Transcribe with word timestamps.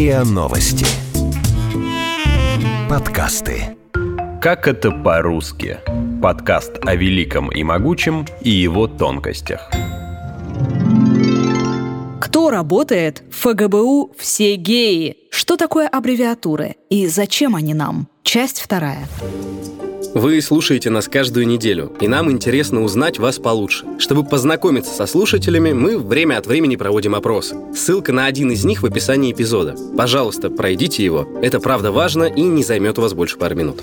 РИА 0.00 0.24
Новости. 0.24 0.86
Подкасты. 2.88 3.76
Как 4.40 4.66
это 4.66 4.92
по-русски? 4.92 5.76
Подкаст 6.22 6.78
о 6.86 6.94
великом 6.94 7.52
и 7.52 7.62
могучем 7.62 8.24
и 8.40 8.48
его 8.48 8.86
тонкостях. 8.86 9.70
Кто 12.18 12.48
работает 12.48 13.24
в 13.30 13.42
ФГБУ 13.42 14.14
«Все 14.16 14.56
геи»? 14.56 15.18
Что 15.30 15.58
такое 15.58 15.86
аббревиатуры 15.86 16.76
и 16.88 17.06
зачем 17.06 17.54
они 17.54 17.74
нам? 17.74 18.08
Часть 18.22 18.62
вторая. 18.62 19.06
Вы 20.12 20.42
слушаете 20.42 20.90
нас 20.90 21.06
каждую 21.06 21.46
неделю, 21.46 21.92
и 22.00 22.08
нам 22.08 22.32
интересно 22.32 22.82
узнать 22.82 23.20
вас 23.20 23.38
получше. 23.38 23.86
Чтобы 24.00 24.24
познакомиться 24.24 24.92
со 24.92 25.06
слушателями, 25.06 25.72
мы 25.72 25.98
время 25.98 26.36
от 26.36 26.48
времени 26.48 26.74
проводим 26.74 27.14
опросы. 27.14 27.54
Ссылка 27.76 28.12
на 28.12 28.26
один 28.26 28.50
из 28.50 28.64
них 28.64 28.82
в 28.82 28.86
описании 28.86 29.30
эпизода. 29.30 29.76
Пожалуйста, 29.96 30.50
пройдите 30.50 31.04
его. 31.04 31.28
Это 31.42 31.60
правда 31.60 31.92
важно 31.92 32.24
и 32.24 32.42
не 32.42 32.64
займет 32.64 32.98
у 32.98 33.02
вас 33.02 33.14
больше 33.14 33.38
пары 33.38 33.54
минут. 33.54 33.82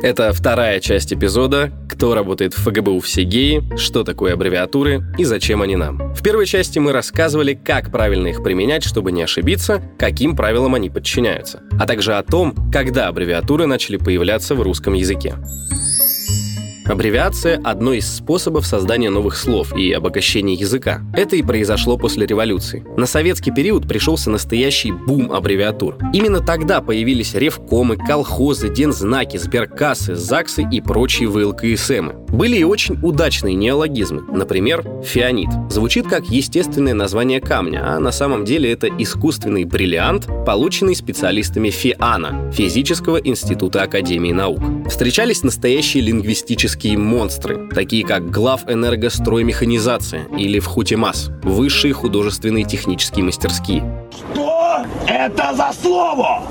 Это 0.00 0.32
вторая 0.32 0.78
часть 0.78 1.12
эпизода 1.12 1.72
«Кто 1.98 2.14
работает 2.14 2.54
в 2.54 2.62
ФГБУ 2.62 3.00
все 3.00 3.24
геи», 3.24 3.60
что 3.76 4.04
такое 4.04 4.34
аббревиатуры 4.34 5.02
и 5.18 5.24
зачем 5.24 5.62
они 5.62 5.74
нам. 5.74 6.14
В 6.14 6.22
первой 6.22 6.46
части 6.46 6.78
мы 6.78 6.92
рассказывали, 6.92 7.54
как 7.54 7.90
правильно 7.90 8.28
их 8.28 8.44
применять, 8.44 8.84
чтобы 8.84 9.10
не 9.10 9.20
ошибиться, 9.20 9.82
каким 9.98 10.36
правилам 10.36 10.76
они 10.76 10.90
подчиняются, 10.90 11.60
а 11.72 11.88
также 11.88 12.14
о 12.14 12.22
том, 12.22 12.54
когда 12.70 13.08
аббревиатуры 13.08 13.66
начали 13.66 13.96
появляться 13.96 14.54
в 14.54 14.62
русском 14.62 14.94
языке. 14.94 15.34
Аббревиация– 16.88 17.60
одно 17.64 17.92
из 17.92 18.10
способов 18.10 18.66
создания 18.66 19.10
новых 19.10 19.36
слов 19.36 19.76
и 19.76 19.92
обогащения 19.92 20.54
языка. 20.54 21.02
Это 21.12 21.36
и 21.36 21.42
произошло 21.42 21.98
после 21.98 22.24
революции. 22.24 22.82
На 22.96 23.04
советский 23.04 23.50
период 23.50 23.86
пришелся 23.86 24.30
настоящий 24.30 24.90
бум 24.90 25.30
аббревиатур. 25.30 25.98
Именно 26.14 26.40
тогда 26.40 26.80
появились 26.80 27.34
ревкомы, 27.34 27.98
колхозы, 27.98 28.70
дензнаки, 28.70 29.36
сберкассы, 29.36 30.14
ЗАГСы 30.14 30.66
и 30.72 30.80
прочие 30.80 31.28
ВЛКСМы. 31.28 32.24
Были 32.28 32.56
и 32.56 32.64
очень 32.64 32.98
удачные 33.02 33.54
неологизмы. 33.54 34.22
Например, 34.22 34.82
фианит. 35.04 35.50
Звучит 35.68 36.08
как 36.08 36.24
естественное 36.30 36.94
название 36.94 37.42
камня, 37.42 37.82
а 37.84 37.98
на 38.00 38.12
самом 38.12 38.46
деле 38.46 38.72
это 38.72 38.88
искусственный 38.88 39.64
бриллиант, 39.64 40.26
полученный 40.46 40.96
специалистами 40.96 41.68
ФИАНа– 41.68 42.50
Физического 42.52 43.18
института 43.18 43.82
Академии 43.82 44.32
наук. 44.32 44.60
Встречались 44.88 45.42
настоящие 45.42 46.02
лингвистические 46.02 46.77
технические 46.78 46.98
монстры, 46.98 47.68
такие 47.74 48.04
как 48.04 48.30
глав 48.30 48.62
энергостроймеханизация 48.68 50.26
или 50.36 50.58
Вхутимас, 50.60 51.30
высшие 51.42 51.92
художественные 51.92 52.64
технические 52.64 53.24
мастерские. 53.24 54.08
Что 54.12 54.84
это 55.06 55.54
за 55.54 55.72
слово? 55.80 56.44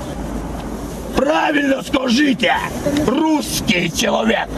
Правильно 1.16 1.82
скажите, 1.82 2.54
русский 3.06 3.90
человек. 3.90 4.48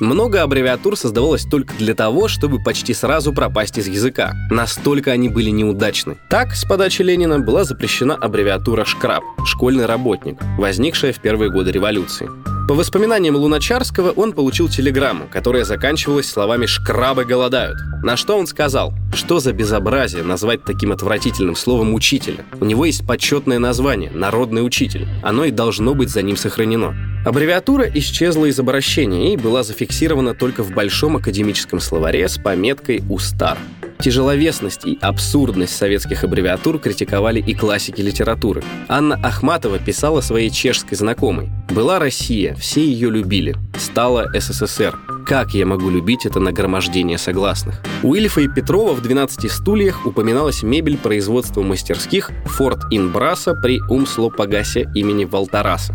Много 0.00 0.42
аббревиатур 0.42 0.96
создавалось 0.96 1.44
только 1.44 1.74
для 1.74 1.94
того, 1.94 2.28
чтобы 2.28 2.62
почти 2.62 2.94
сразу 2.94 3.32
пропасть 3.32 3.78
из 3.78 3.88
языка. 3.88 4.32
Настолько 4.48 5.10
они 5.10 5.28
были 5.28 5.50
неудачны. 5.50 6.18
Так, 6.30 6.54
с 6.54 6.64
подачи 6.64 7.02
Ленина 7.02 7.40
была 7.40 7.64
запрещена 7.64 8.14
аббревиатура 8.14 8.84
«шкраб»— 8.84 9.24
«школьный 9.44 9.86
работник», 9.86 10.36
возникшая 10.56 11.12
в 11.12 11.18
первые 11.18 11.50
годы 11.50 11.72
революции. 11.72 12.28
По 12.68 12.74
воспоминаниям 12.74 13.34
Луначарского, 13.34 14.10
он 14.10 14.34
получил 14.34 14.68
телеграмму, 14.68 15.26
которая 15.26 15.64
заканчивалась 15.64 16.28
словами 16.28 16.66
«шкрабы 16.66 17.24
голодают». 17.24 17.78
На 18.02 18.14
что 18.18 18.36
он 18.36 18.46
сказал, 18.46 18.92
что 19.14 19.40
за 19.40 19.54
безобразие 19.54 20.22
назвать 20.22 20.64
таким 20.64 20.92
отвратительным 20.92 21.56
словом 21.56 21.94
учителя. 21.94 22.44
У 22.60 22.66
него 22.66 22.84
есть 22.84 23.06
почетное 23.06 23.58
название– 23.58 24.10
«народный 24.14 24.66
учитель». 24.66 25.08
Оно 25.22 25.46
и 25.46 25.50
должно 25.50 25.94
быть 25.94 26.10
за 26.10 26.20
ним 26.20 26.36
сохранено. 26.36 26.94
Аббревиатура 27.24 27.84
исчезла 27.94 28.46
из 28.46 28.58
обращения 28.58 29.34
и 29.34 29.36
была 29.36 29.62
зафиксирована 29.62 30.34
только 30.34 30.62
в 30.62 30.70
Большом 30.70 31.16
академическом 31.16 31.80
словаре 31.80 32.28
с 32.28 32.38
пометкой 32.38 33.02
«Устар». 33.08 33.58
Тяжеловесность 33.98 34.86
и 34.86 34.96
абсурдность 35.00 35.76
советских 35.76 36.22
аббревиатур 36.22 36.78
критиковали 36.78 37.40
и 37.40 37.52
классики 37.52 38.00
литературы. 38.00 38.62
Анна 38.88 39.16
Ахматова 39.16 39.78
писала 39.78 40.20
своей 40.20 40.50
чешской 40.50 40.96
знакомой. 40.96 41.50
«Была 41.68 41.98
Россия, 41.98 42.54
все 42.54 42.80
ее 42.80 43.10
любили. 43.10 43.56
Стала 43.76 44.30
СССР. 44.32 44.96
Как 45.26 45.52
я 45.52 45.66
могу 45.66 45.90
любить 45.90 46.26
это 46.26 46.38
нагромождение 46.38 47.18
согласных?» 47.18 47.82
У 48.04 48.14
Ильфа 48.14 48.40
и 48.40 48.48
Петрова 48.48 48.94
в 48.94 49.04
«12 49.04 49.48
стульях» 49.48 50.06
упоминалась 50.06 50.62
мебель 50.62 50.96
производства 50.96 51.62
мастерских 51.62 52.30
«Форт 52.44 52.84
Инбраса» 52.92 53.54
при 53.54 53.80
Умслопагасе 53.90 54.88
имени 54.94 55.24
Валтараса. 55.24 55.94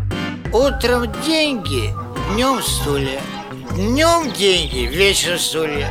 Утром 0.54 1.10
деньги, 1.26 1.92
днем 2.32 2.62
стулья. 2.62 3.20
Днем 3.72 4.30
деньги, 4.30 4.86
вечером 4.86 5.40
стулья. 5.40 5.88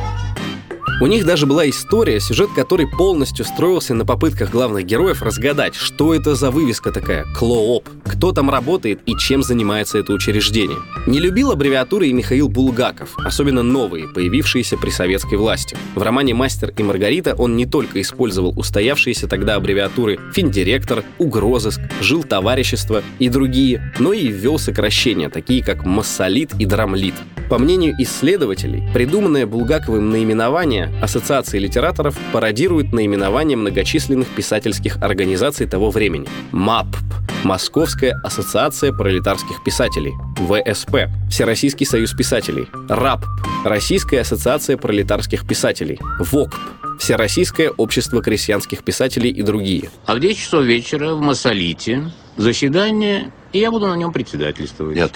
У 1.00 1.06
них 1.06 1.26
даже 1.26 1.44
была 1.46 1.68
история, 1.68 2.20
сюжет 2.20 2.50
которой 2.54 2.86
полностью 2.86 3.44
строился 3.44 3.94
на 3.94 4.06
попытках 4.06 4.50
главных 4.50 4.84
героев 4.84 5.22
разгадать, 5.22 5.74
что 5.74 6.14
это 6.14 6.36
за 6.36 6.52
вывеска 6.52 6.92
такая 6.92 7.26
«Клооп», 7.36 7.88
кто 8.04 8.30
там 8.30 8.48
работает 8.48 9.00
и 9.04 9.16
чем 9.16 9.42
занимается 9.42 9.98
это 9.98 10.12
учреждение. 10.12 10.78
Не 11.08 11.18
любил 11.18 11.50
аббревиатуры 11.50 12.08
и 12.08 12.12
Михаил 12.12 12.48
Булгаков, 12.48 13.16
особенно 13.18 13.64
новые, 13.64 14.08
появившиеся 14.08 14.76
при 14.76 14.90
советской 14.90 15.36
власти. 15.36 15.76
В 15.96 16.02
романе 16.02 16.32
«Мастер 16.32 16.72
и 16.76 16.82
Маргарита» 16.84 17.34
он 17.34 17.56
не 17.56 17.66
только 17.66 18.00
использовал 18.00 18.56
устоявшиеся 18.56 19.26
тогда 19.26 19.56
аббревиатуры 19.56 20.20
«Финдиректор», 20.32 21.02
«Угрозыск», 21.18 21.80
«Жил 22.00 22.22
товарищество» 22.22 23.02
и 23.18 23.28
другие, 23.28 23.92
но 23.98 24.12
и 24.12 24.28
ввел 24.28 24.60
сокращения, 24.60 25.28
такие 25.28 25.62
как 25.64 25.84
«Массолит» 25.84 26.52
и 26.58 26.66
«Драмлит». 26.66 27.14
По 27.48 27.58
мнению 27.58 27.94
исследователей, 27.98 28.82
придуманное 28.94 29.46
Булгаковым 29.46 30.10
наименование 30.10 30.90
Ассоциации 31.02 31.58
литераторов 31.58 32.18
пародирует 32.32 32.92
наименование 32.92 33.56
многочисленных 33.56 34.28
писательских 34.28 34.96
организаций 35.02 35.66
того 35.66 35.90
времени. 35.90 36.26
МАПП– 36.52 36.96
Московская 37.44 38.18
ассоциация 38.24 38.90
пролетарских 38.90 39.62
писателей, 39.62 40.14
ВСП– 40.36 41.10
Всероссийский 41.30 41.84
союз 41.84 42.12
писателей, 42.12 42.66
РАПП– 42.88 43.26
Российская 43.64 44.20
ассоциация 44.20 44.78
пролетарских 44.78 45.46
писателей, 45.46 45.98
ВОКП– 46.20 46.54
Всероссийское 46.98 47.70
общество 47.70 48.22
крестьянских 48.22 48.82
писателей 48.82 49.30
и 49.30 49.42
другие. 49.42 49.90
А 50.06 50.14
в 50.14 50.20
10 50.20 50.38
часов 50.38 50.64
вечера 50.64 51.12
в 51.14 51.20
Массолите 51.20 52.10
заседание, 52.36 53.30
и 53.52 53.58
я 53.58 53.70
буду 53.70 53.88
на 53.88 53.94
нем 53.96 54.12
председательствовать. 54.12 54.96
Нет, 54.96 55.12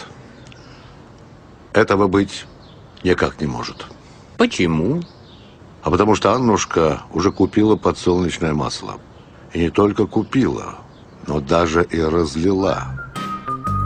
этого 1.78 2.09
быть 2.09 2.47
никак 3.05 3.41
не 3.41 3.47
может. 3.47 3.87
Почему? 4.37 5.03
А 5.83 5.91
потому 5.91 6.15
что 6.15 6.33
Аннушка 6.33 7.03
уже 7.12 7.33
купила 7.33 7.77
подсолнечное 7.77 8.53
масло. 8.53 8.99
И 9.53 9.61
не 9.61 9.71
только 9.71 10.06
купила, 10.06 10.77
но 11.27 11.41
даже 11.41 11.84
и 11.84 12.00
разлила. 12.00 12.97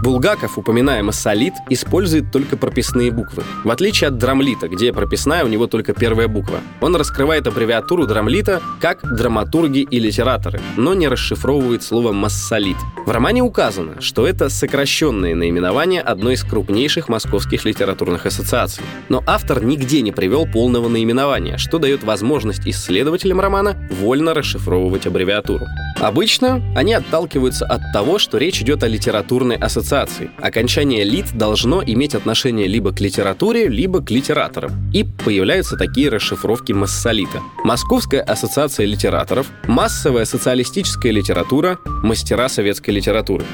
Булгаков, 0.02 0.58
упоминая 0.58 1.02
массолит, 1.04 1.54
использует 1.70 2.32
только 2.32 2.56
прописные 2.56 3.12
буквы. 3.12 3.44
В 3.62 3.70
отличие 3.70 4.08
от 4.08 4.18
драмлита, 4.18 4.66
где 4.66 4.92
прописная 4.92 5.44
у 5.44 5.48
него 5.48 5.68
только 5.68 5.92
первая 5.92 6.26
буква. 6.26 6.58
Он 6.80 6.96
раскрывает 6.96 7.46
аббревиатуру 7.46 8.06
драмлита 8.06 8.60
как 8.80 9.00
драматурги 9.02 9.78
и 9.78 10.00
литераторы, 10.00 10.60
но 10.76 10.94
не 10.94 11.06
расшифровывает 11.06 11.84
слово 11.84 12.10
массолит. 12.10 12.76
В 13.06 13.10
романе 13.12 13.42
указано, 13.42 14.00
что 14.00 14.26
это 14.26 14.48
сокращенное 14.48 15.36
наименование 15.36 16.00
одной 16.00 16.34
из 16.34 16.42
крупнейших 16.42 17.08
московских 17.08 17.64
литературных 17.64 18.26
ассоциаций. 18.26 18.82
Но 19.08 19.22
автор 19.24 19.62
нигде 19.62 20.02
не 20.02 20.10
привел 20.10 20.46
полного 20.46 20.88
наименования, 20.88 21.58
что 21.58 21.78
дает 21.78 22.02
возможность 22.02 22.66
исследователям 22.66 23.38
романа 23.38 23.88
вольно 23.88 24.34
расшифровывать 24.34 25.06
аббревиатуру. 25.06 25.66
Обычно 26.02 26.60
они 26.74 26.94
отталкиваются 26.94 27.64
от 27.64 27.80
того, 27.92 28.18
что 28.18 28.36
речь 28.36 28.60
идет 28.60 28.82
о 28.82 28.88
литературной 28.88 29.54
ассоциации. 29.54 30.32
Окончание 30.40 31.04
«лит» 31.04 31.32
должно 31.32 31.80
иметь 31.80 32.16
отношение 32.16 32.66
либо 32.66 32.90
к 32.92 32.98
литературе, 32.98 33.68
либо 33.68 34.02
к 34.02 34.10
литераторам. 34.10 34.90
И 34.92 35.04
появляются 35.04 35.76
такие 35.76 36.08
расшифровки 36.08 36.72
массолита. 36.72 37.40
Московская 37.62 38.20
ассоциация 38.20 38.84
литераторов, 38.84 39.46
массовая 39.68 40.24
социалистическая 40.24 41.12
литература, 41.12 41.78
мастера 41.86 42.48
советской 42.48 42.90
литературы. 42.90 43.44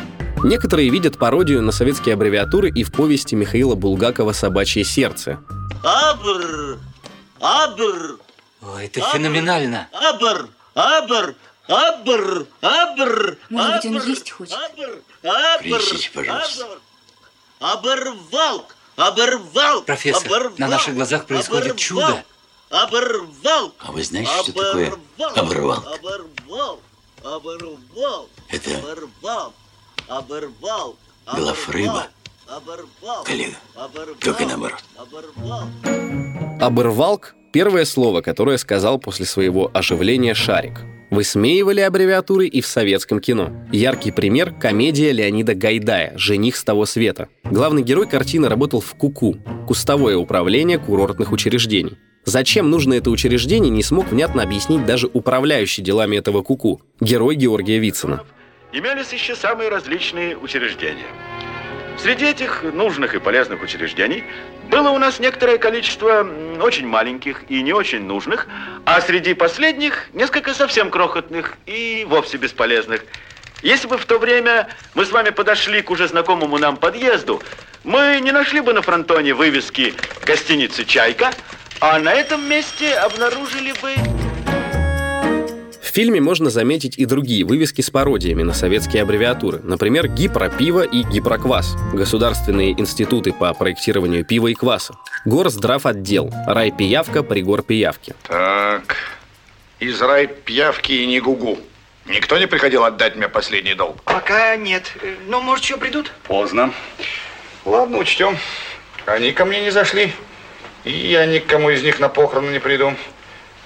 Некоторые 0.43 0.89
видят 0.89 1.19
пародию 1.19 1.61
на 1.61 1.71
советские 1.71 2.15
аббревиатуры 2.15 2.71
и 2.71 2.83
в 2.83 2.93
повести 2.93 3.35
Михаила 3.35 3.75
Булгакова 3.75 4.33
«Собачье 4.33 4.85
сердце». 4.85 5.39
Абр, 5.85 6.79
абр, 7.43 8.17
Ой, 8.63 8.87
это 8.87 9.03
феноменально. 9.13 9.89
абр, 9.93 10.49
абр, 10.75 11.35
абр, 11.69 12.47
абр. 12.61 13.39
Может 13.51 13.75
быть, 13.75 14.03
он 14.03 14.09
есть 14.09 14.31
хочет? 14.31 14.55
абр, 14.55 15.03
абр, 15.23 15.59
Принесите, 15.63 16.11
пожалуйста. 16.13 16.65
абр. 16.65 16.81
Оборвал, 17.61 18.67
оборвал. 18.97 19.83
Профессор, 19.83 20.27
оборвал, 20.27 20.53
на 20.59 20.69
наших 20.69 20.95
глазах 20.95 21.27
происходит 21.27 21.73
оборвал, 21.73 21.77
чудо. 21.79 22.25
Оборвал. 22.71 23.75
А 23.79 23.93
вы 23.93 24.03
знаете, 24.05 24.31
что 24.43 24.53
такое 24.53 24.93
оборвал, 25.19 25.33
оборвал? 25.37 25.85
Оборвал. 25.95 26.81
Оборвал. 27.25 28.29
Это 28.49 28.71
Оборвал. 28.79 29.55
Оборвал. 30.09 30.97
Глафрыба. 31.35 32.07
Оборвал. 32.47 33.25
Коллега, 33.25 33.57
Оборвал. 33.75 34.15
только 34.21 34.47
наоборот. 34.47 34.83
Оборвал. 34.97 35.69
Оборвалк– 36.61 37.35
первое 37.53 37.85
слово, 37.85 38.21
которое 38.21 38.57
сказал 38.59 38.99
после 38.99 39.27
своего 39.27 39.71
оживления 39.75 40.35
Шарик. 40.35 40.81
Высмеивали 41.11 41.81
аббревиатуры 41.81 42.47
и 42.47 42.61
в 42.61 42.67
советском 42.67 43.21
кино. 43.21 43.51
Яркий 43.73 44.11
пример– 44.11 44.53
комедия 44.61 45.11
Леонида 45.13 45.55
Гайдая 45.55 46.13
«Жених 46.17 46.57
с 46.57 46.65
того 46.65 46.85
света». 46.85 47.29
Главный 47.45 47.83
герой 47.83 48.07
картины 48.07 48.49
работал 48.49 48.81
в 48.81 48.95
КУКУ– 48.95 49.39
Кустовое 49.67 50.17
управление 50.17 50.79
курортных 50.79 51.33
учреждений. 51.33 51.97
Зачем 52.25 52.71
нужно 52.71 52.95
это 52.95 53.09
учреждение, 53.09 53.71
не 53.71 53.83
смог 53.83 54.09
внятно 54.09 54.43
объяснить 54.43 54.85
даже 54.85 55.09
управляющий 55.11 55.81
делами 55.81 56.17
этого 56.17 56.43
КУКУ– 56.43 56.83
герой 57.01 57.37
Георгия 57.37 57.79
Вицина. 57.79 58.25
Имелись 58.73 59.13
еще 59.15 59.35
самые 59.35 59.71
различные 59.71 60.37
учреждения. 60.37 61.07
Среди 62.01 62.27
этих 62.27 62.63
нужных 62.63 63.15
и 63.15 63.19
полезных 63.19 63.61
учреждений 63.61 64.23
было 64.71 64.91
у 64.91 64.99
нас 64.99 65.19
некоторое 65.19 65.59
количество 65.59 66.27
очень 66.61 66.87
маленьких 66.87 67.43
и 67.49 67.61
не 67.61 67.73
очень 67.73 68.05
нужных, 68.05 68.47
а 68.85 69.01
среди 69.01 69.35
последних 69.35 70.07
несколько 70.13 70.55
совсем 70.55 70.91
крохотных 70.91 71.57
и 71.67 72.07
вовсе 72.09 72.37
бесполезных. 72.37 73.05
Если 73.63 73.89
бы 73.89 73.99
в 73.99 74.07
то 74.07 74.19
время 74.19 74.69
мы 74.95 75.05
с 75.05 75.11
вами 75.11 75.31
подошли 75.31 75.83
к 75.83 75.91
уже 75.91 76.07
знакомому 76.07 76.57
нам 76.59 76.77
подъезду, 76.77 77.43
мы 77.83 78.21
не 78.23 78.31
нашли 78.31 78.61
бы 78.61 78.73
на 78.73 78.83
фронтоне 78.83 79.35
вывески 79.35 79.93
гостиницы 80.25 80.85
«Чайка», 80.85 81.33
а 81.81 81.99
на 81.99 82.13
этом 82.13 82.49
месте 82.49 82.95
обнаружили 82.95 83.73
бы... 83.83 84.28
В 85.99 86.01
фильме 86.01 86.21
можно 86.21 86.49
заметить 86.49 86.97
и 86.97 87.07
другие 87.07 87.45
вывески 87.45 87.81
с 87.81 87.91
пародиями 87.91 88.45
на 88.45 88.55
советские 88.55 89.03
аббревиатуры. 89.03 89.59
Например, 89.65 90.07
Гипропиво 90.07 90.83
и 90.83 91.03
Гипроквас, 91.03 91.75
государственные 91.93 92.81
институты 92.81 93.33
по 93.33 93.53
проектированию 93.53 94.25
пива 94.25 94.47
и 94.47 94.55
кваса, 94.55 94.95
Горздравотдел, 95.25 96.33
Райпиявка, 96.47 97.25
Пригор 97.25 97.63
Пиявки. 97.63 98.15
Так, 98.23 98.95
из 99.81 100.01
рай 100.01 100.29
пьявки 100.29 100.93
и 100.93 101.05
не 101.05 101.19
гугу. 101.19 101.59
Никто 102.07 102.39
не 102.39 102.47
приходил 102.47 102.85
отдать 102.85 103.17
мне 103.17 103.29
последний 103.29 103.75
долг? 103.75 104.01
Пока 104.05 104.55
нет. 104.55 104.93
Но, 105.27 105.41
может, 105.41 105.65
еще 105.65 105.79
придут? 105.79 106.13
Поздно. 106.23 106.73
Ладно, 107.65 107.99
учтем. 107.99 108.39
Они 109.05 109.33
ко 109.33 109.45
мне 109.45 109.63
не 109.63 109.71
зашли. 109.71 110.13
И 110.85 110.93
я 110.93 111.27
никому 111.27 111.71
из 111.71 111.83
них 111.83 111.99
на 111.99 112.09
похороны 112.09 112.53
не 112.53 112.61
приду. 112.61 112.95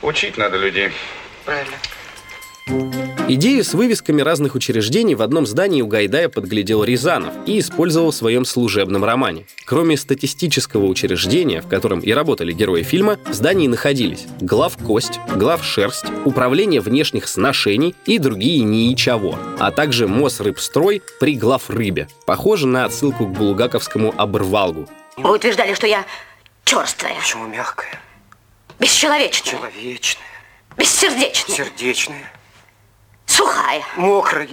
Учить 0.01 0.39
надо 0.39 0.57
людей. 0.57 0.93
Правильно. 1.45 1.77
Идею 3.29 3.65
с 3.65 3.73
вывесками 3.73 4.21
разных 4.21 4.55
учреждений 4.57 5.15
в 5.15 5.23
одном 5.23 5.47
здании 5.47 5.81
у 5.81 5.87
Гайдая 5.87 6.29
подглядел 6.29 6.83
Рязанов 6.85 7.33
и 7.47 7.61
использовал 7.61 8.11
в 8.11 8.15
своем 8.15 8.45
служебном 8.45 9.05
романе. 9.05 9.47
Кроме 9.65 9.97
статистического 9.97 10.87
учреждения, 10.87 11.63
в 11.63 11.69
котором 11.69 12.01
и 12.01 12.11
работали 12.13 12.53
герои 12.53 12.83
фильма, 12.83 13.19
в 13.27 13.33
здании 13.33 13.69
находились 13.69 14.27
главкость, 14.41 15.21
главшерсть, 15.35 16.05
управление 16.25 16.81
внешних 16.81 17.29
сношений 17.29 17.95
и 18.07 18.19
другие 18.19 18.65
ничего, 18.65 19.39
а 19.59 19.71
также 19.71 20.09
Мосрыбстрой 20.09 21.01
при 21.21 21.37
главрыбе. 21.37 22.09
Похоже 22.27 22.67
на 22.67 22.85
отсылку 22.85 23.27
к 23.27 23.31
булгаковскому 23.31 24.13
обрвалгу. 24.17 24.89
Вы 25.17 25.35
утверждали, 25.35 25.75
что 25.75 25.87
я 25.87 26.05
черствая, 26.65 27.15
Почему 27.21 27.47
мягкая? 27.47 28.01
бесчеловечная, 28.81 29.53
Человечная. 29.53 30.27
бессердечная, 30.77 31.57
Сердечная. 31.57 32.32
Сухая. 33.73 33.85
Мокрая. 33.97 34.49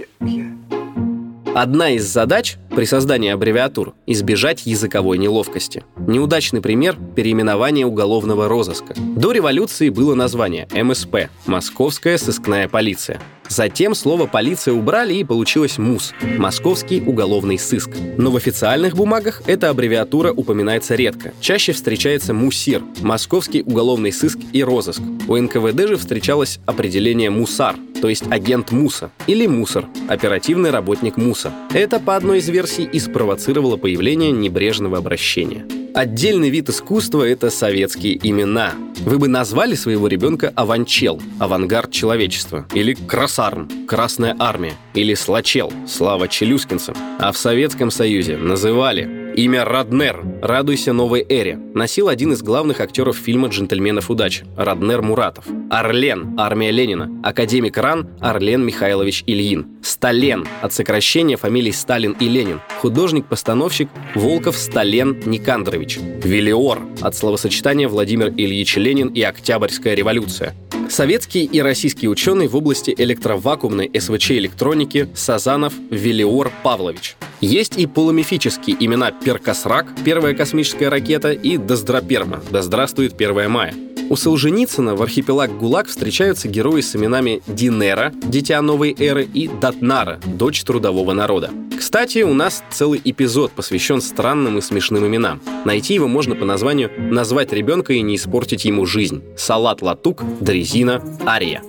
Одна 1.55 1.89
из 1.91 2.05
задач 2.05 2.57
при 2.69 2.85
создании 2.85 3.31
аббревиатур– 3.31 3.93
избежать 4.05 4.65
языковой 4.65 5.17
неловкости. 5.17 5.83
Неудачный 5.97 6.61
пример– 6.61 6.95
переименование 7.15 7.85
уголовного 7.85 8.47
розыска. 8.47 8.93
До 8.95 9.31
революции 9.31 9.89
было 9.89 10.15
название 10.15 10.67
МСП– 10.71 11.29
Московская 11.47 12.17
сыскная 12.17 12.69
полиция. 12.69 13.19
Затем 13.49 13.95
слово 13.95 14.27
«полиция» 14.27 14.75
убрали 14.75 15.15
и 15.15 15.23
получилось 15.23 15.79
МУС– 15.79 16.13
Московский 16.37 17.01
уголовный 17.01 17.57
сыск. 17.57 17.89
Но 18.15 18.29
в 18.29 18.35
официальных 18.35 18.95
бумагах 18.95 19.41
эта 19.47 19.69
аббревиатура 19.69 20.31
упоминается 20.31 20.93
редко. 20.93 21.33
Чаще 21.41 21.73
встречается 21.73 22.35
МУСИР– 22.35 22.83
Московский 23.01 23.63
уголовный 23.63 24.11
сыск 24.11 24.37
и 24.53 24.63
розыск. 24.63 25.01
У 25.27 25.35
НКВД 25.35 25.87
же 25.87 25.97
встречалось 25.97 26.59
определение 26.67 27.31
«мусар», 27.31 27.75
то 27.99 28.07
есть 28.07 28.23
агент 28.29 28.71
МУСа, 28.71 29.09
или 29.25 29.47
мусор– 29.47 29.85
оперативный 30.07 30.69
работник 30.69 31.17
МУСа. 31.17 31.51
Это, 31.73 31.99
по 31.99 32.15
одной 32.15 32.37
из 32.37 32.47
версий, 32.49 32.83
и 32.83 32.99
спровоцировало 32.99 33.77
появление 33.77 34.31
небрежного 34.31 34.99
обращения. 34.99 35.65
Отдельный 35.93 36.49
вид 36.49 36.69
искусства— 36.69 37.23
это 37.27 37.49
советские 37.49 38.19
имена. 38.21 38.73
Вы 38.99 39.17
бы 39.17 39.27
назвали 39.27 39.75
своего 39.75 40.07
ребенка 40.07 40.53
Аванчел, 40.55 41.21
авангард 41.39 41.91
человечества, 41.91 42.67
или 42.73 42.93
Красарм, 42.93 43.69
Красная 43.87 44.35
армия, 44.39 44.73
или 44.93 45.13
Слачел, 45.13 45.71
слава 45.87 46.27
челюскинцам. 46.27 46.95
А 47.17 47.31
в 47.31 47.37
Советском 47.37 47.91
Союзе 47.91 48.37
называли 48.37 49.18
Имя 49.39 49.63
Раднер, 49.63 50.21
«Радуйся 50.41 50.91
новой 50.91 51.25
эре», 51.29 51.57
носил 51.73 52.09
один 52.09 52.33
из 52.33 52.43
главных 52.43 52.81
актеров 52.81 53.15
фильма 53.15 53.47
«Джентльменов 53.47 54.11
удачи»— 54.11 54.43
Раднер 54.57 55.01
Муратов. 55.01 55.45
Орлен, 55.69 56.37
армия 56.37 56.71
Ленина. 56.71 57.09
Академик 57.23 57.77
РАН— 57.77 58.09
Орлен 58.19 58.65
Михайлович 58.65 59.23
Ильин. 59.27 59.77
Стален, 59.81 60.45
от 60.61 60.73
сокращения 60.73 61.37
фамилий 61.37 61.71
Сталин 61.71 62.17
и 62.19 62.27
Ленин. 62.27 62.59
Художник-постановщик 62.81 63.87
Волков 64.13 64.57
Стален 64.57 65.17
Никандрович. 65.25 65.99
Велиор, 66.21 66.81
от 66.99 67.15
словосочетания 67.15 67.87
Владимир 67.87 68.33
Ильич 68.35 68.75
Ленин 68.75 69.07
и 69.07 69.21
Октябрьская 69.21 69.93
революция. 69.93 70.53
Советские 70.89 71.45
и 71.45 71.61
российские 71.61 72.09
ученые 72.09 72.49
в 72.49 72.55
области 72.55 72.93
электровакуумной 72.97 73.89
СВЧ-электроники 73.97 75.07
Сазанов 75.13 75.73
Велиор 75.91 76.51
Павлович. 76.63 77.15
Есть 77.41 77.77
и 77.77 77.85
полумифические 77.85 78.75
имена 78.79 79.11
Перкосрак, 79.11 79.87
первая 80.03 80.33
космическая 80.33 80.89
ракета, 80.89 81.31
и 81.31 81.57
Доздраперма, 81.57 82.43
да 82.51 82.61
здравствует 82.61 83.13
1 83.13 83.49
мая. 83.49 83.73
У 84.09 84.15
Солженицына 84.15 84.95
в 84.95 85.03
архипелаг 85.03 85.55
ГУЛАГ 85.55 85.87
встречаются 85.87 86.47
герои 86.47 86.81
с 86.81 86.95
именами 86.95 87.43
Динера, 87.45 88.11
дитя 88.23 88.59
новой 88.59 88.95
эры, 88.97 89.23
и 89.31 89.47
Датнара, 89.47 90.19
дочь 90.25 90.63
трудового 90.63 91.13
народа. 91.13 91.51
Кстати, 91.77 92.23
у 92.23 92.33
нас 92.33 92.63
целый 92.71 92.99
эпизод 93.03 93.51
посвящен 93.51 94.01
странным 94.01 94.57
и 94.57 94.61
смешным 94.61 95.05
именам. 95.05 95.41
Найти 95.63 95.93
его 95.93 96.07
можно 96.07 96.35
по 96.35 96.43
названию 96.43 96.89
«Назвать 96.97 97.53
ребенка 97.53 97.93
и 97.93 98.01
не 98.01 98.15
испортить 98.15 98.65
ему 98.65 98.87
жизнь». 98.87 99.21
Салат 99.37 99.83
Латук, 99.83 100.23
Дрезина, 100.41 101.03
Ария. 101.27 101.61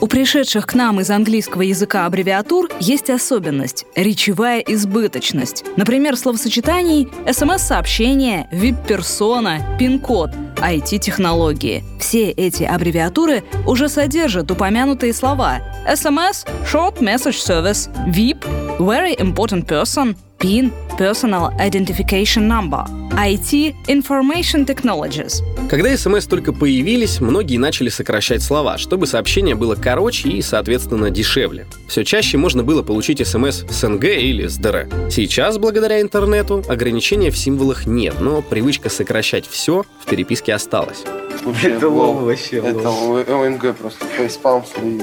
У 0.00 0.06
пришедших 0.06 0.66
к 0.66 0.74
нам 0.74 1.00
из 1.00 1.10
английского 1.10 1.62
языка 1.62 2.06
аббревиатур 2.06 2.70
есть 2.78 3.10
особенность– 3.10 3.84
речевая 3.96 4.60
избыточность. 4.60 5.64
Например, 5.76 6.16
словосочетаний 6.16 7.08
СМС-сообщение, 7.28 8.48
VIP-персона, 8.52 9.76
пин-код, 9.76 10.30
IT-технологии. 10.56 11.82
Все 11.98 12.30
эти 12.30 12.62
аббревиатуры 12.62 13.42
уже 13.66 13.88
содержат 13.88 14.50
упомянутые 14.52 15.12
слова 15.12 15.60
SMS– 15.88 16.46
Short 16.72 17.00
Message 17.00 17.44
Service, 17.44 17.90
VIP– 18.06 18.44
Very 18.78 19.18
Important 19.18 19.66
Person, 19.66 20.16
PIN– 20.38 20.70
Personal 20.98 21.56
Identification 21.58 22.46
Number, 22.46 22.86
IT– 23.18 23.74
Information 23.88 24.64
Technologies. 24.64 25.42
Когда 25.68 25.96
СМС 25.96 26.26
только 26.26 26.52
появились, 26.52 27.20
многие 27.20 27.56
начали 27.56 27.88
сокращать 27.88 28.44
слова, 28.44 28.78
чтобы 28.78 29.08
сообщение 29.08 29.56
было 29.56 29.74
короче 29.74 30.28
и, 30.28 30.40
соответственно, 30.40 31.10
дешевле. 31.10 31.66
Все 31.88 32.04
чаще 32.04 32.38
можно 32.38 32.62
было 32.62 32.84
получить 32.84 33.26
СМС 33.26 33.64
с 33.68 33.88
НГ 33.88 34.04
или 34.04 34.46
с 34.46 34.56
ДР. 34.56 34.88
Сейчас, 35.10 35.58
благодаря 35.58 36.00
интернету, 36.00 36.64
ограничения 36.68 37.32
в 37.32 37.36
символах 37.36 37.86
нет, 37.86 38.20
но 38.20 38.40
привычка 38.40 38.88
сокращать 38.88 39.48
все 39.48 39.84
в 40.00 40.08
переписке 40.08 40.54
осталась. 40.54 41.02
Это 41.64 41.88
лол 41.88 42.14
вообще. 42.18 42.58
Это 42.58 42.88
ОНГ 42.88 43.76
просто. 43.78 44.04
Фейспалм 44.16 44.64
свои. 44.64 45.00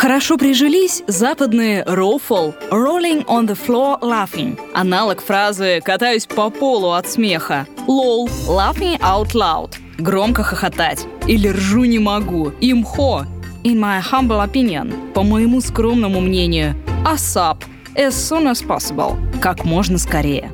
Хорошо 0.00 0.38
прижились 0.38 1.02
западные 1.08 1.84
рофл. 1.86 2.52
«rolling 2.70 3.22
on 3.26 3.46
the 3.46 3.54
floor 3.54 4.00
laughing»— 4.00 4.58
аналог 4.74 5.20
фразы 5.20 5.82
«катаюсь 5.84 6.24
по 6.24 6.48
полу 6.48 6.92
от 6.92 7.06
смеха», 7.06 7.66
«lol»— 7.86 8.26
«laughing 8.48 8.98
out 9.00 9.34
loud»— 9.34 9.74
«громко 9.98 10.42
хохотать» 10.42 11.06
или 11.26 11.48
«ржу 11.48 11.84
не 11.84 11.98
могу»— 11.98 12.50
«имхо»— 12.62 13.26
«in 13.62 13.78
my 13.78 14.00
humble 14.00 14.42
opinion»— 14.42 15.12
«по 15.12 15.22
моему 15.22 15.60
скромному 15.60 16.22
мнению»— 16.22 16.76
«asap»— 17.04 17.58
«as 17.94 18.12
soon 18.12 18.50
as 18.50 18.66
possible»— 18.66 19.18
«как 19.42 19.66
можно 19.66 19.98
скорее». 19.98 20.50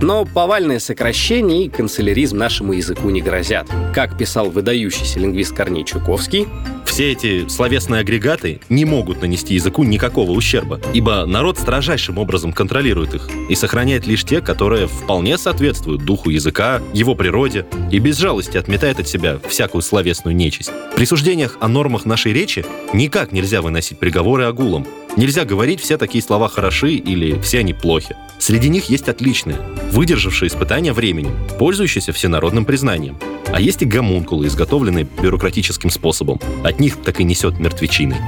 Но 0.00 0.24
повальное 0.26 0.78
сокращение 0.78 1.64
и 1.64 1.68
канцеляризм 1.68 2.36
нашему 2.36 2.72
языку 2.72 3.10
не 3.10 3.22
грозят. 3.22 3.66
Как 3.94 4.18
писал 4.18 4.50
выдающийся 4.50 5.20
лингвист 5.20 5.54
Корней 5.54 5.84
Чуковский, 5.84 6.46
Все 6.84 7.12
эти 7.12 7.46
словесные 7.48 8.00
агрегаты 8.00 8.60
не 8.70 8.86
могут 8.86 9.20
нанести 9.20 9.52
языку 9.54 9.84
никакого 9.84 10.30
ущерба, 10.30 10.80
ибо 10.94 11.26
народ 11.26 11.58
строжайшим 11.58 12.16
образом 12.16 12.54
контролирует 12.54 13.12
их 13.14 13.28
и 13.50 13.54
сохраняет 13.54 14.06
лишь 14.06 14.24
те, 14.24 14.40
которые 14.40 14.86
вполне 14.86 15.36
соответствуют 15.36 16.06
духу 16.06 16.30
языка, 16.30 16.80
его 16.94 17.14
природе 17.14 17.66
и 17.90 17.98
без 17.98 18.16
жалости 18.16 18.56
отметает 18.56 18.98
от 18.98 19.08
себя 19.08 19.38
всякую 19.46 19.82
словесную 19.82 20.34
нечисть. 20.34 20.70
При 20.94 21.04
суждениях 21.04 21.58
о 21.60 21.68
нормах 21.68 22.06
нашей 22.06 22.32
речи 22.32 22.64
никак 22.94 23.32
нельзя 23.32 23.60
выносить 23.60 23.98
приговоры 23.98 24.44
огулом. 24.44 24.86
Нельзя 25.16 25.44
говорить 25.44 25.80
все 25.80 25.98
такие 25.98 26.22
слова 26.22 26.48
хороши 26.48 26.92
или 26.92 27.38
все 27.40 27.58
они 27.58 27.74
плохи. 27.74 28.16
Среди 28.38 28.68
них 28.68 28.86
есть 28.90 29.08
отличные, 29.08 29.58
выдержавшие 29.92 30.48
испытания 30.48 30.92
временем, 30.92 31.36
пользующиеся 31.58 32.12
всенародным 32.12 32.64
признанием. 32.64 33.16
А 33.52 33.60
есть 33.60 33.82
и 33.82 33.86
гомункулы, 33.86 34.46
изготовленные 34.46 35.06
бюрократическим 35.20 35.90
способом. 35.90 36.40
От 36.64 36.80
них 36.80 37.02
так 37.02 37.20
и 37.20 37.24
несет 37.24 37.58
мертвечиной. 37.58 38.18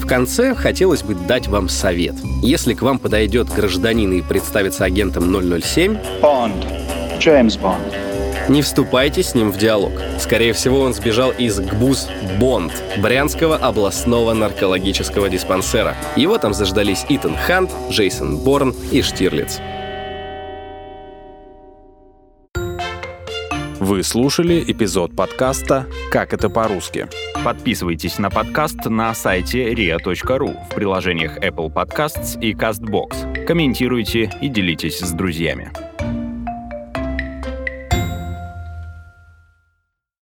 В 0.00 0.06
конце 0.06 0.54
хотелось 0.54 1.02
бы 1.02 1.14
дать 1.14 1.48
вам 1.48 1.68
совет. 1.68 2.14
Если 2.42 2.72
к 2.72 2.82
вам 2.82 2.98
подойдет 2.98 3.48
гражданин 3.48 4.12
и 4.14 4.22
представится 4.22 4.84
агентом 4.84 5.30
007... 5.60 5.98
Бонд. 6.22 6.66
Джеймс 7.18 7.56
Бонд. 7.56 8.07
Не 8.48 8.62
вступайте 8.62 9.22
с 9.22 9.34
ним 9.34 9.52
в 9.52 9.58
диалог. 9.58 9.92
Скорее 10.18 10.54
всего, 10.54 10.80
он 10.80 10.94
сбежал 10.94 11.32
из 11.32 11.60
ГБУС 11.60 12.08
«Бонд» 12.40 12.72
Брянского 12.96 13.56
областного 13.56 14.32
наркологического 14.32 15.28
диспансера. 15.28 15.94
Его 16.16 16.38
там 16.38 16.54
заждались 16.54 17.04
Итан 17.10 17.36
Хант, 17.36 17.70
Джейсон 17.90 18.38
Борн 18.38 18.74
и 18.90 19.02
Штирлиц. 19.02 19.60
Вы 23.78 24.02
слушали 24.02 24.64
эпизод 24.66 25.14
подкаста 25.14 25.86
«Как 26.10 26.32
это 26.32 26.48
по-русски». 26.48 27.06
Подписывайтесь 27.44 28.18
на 28.18 28.30
подкаст 28.30 28.84
на 28.86 29.14
сайте 29.14 29.72
ria.ru 29.72 30.56
в 30.70 30.74
приложениях 30.74 31.38
Apple 31.38 31.72
Podcasts 31.72 32.40
и 32.40 32.54
CastBox. 32.54 33.44
Комментируйте 33.44 34.30
и 34.40 34.48
делитесь 34.48 35.00
с 35.00 35.12
друзьями. 35.12 35.70